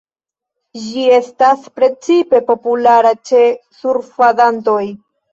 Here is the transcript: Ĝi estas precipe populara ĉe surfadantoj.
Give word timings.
Ĝi 0.83 1.01
estas 1.17 1.67
precipe 1.79 2.39
populara 2.47 3.11
ĉe 3.31 3.41
surfadantoj. 3.81 4.81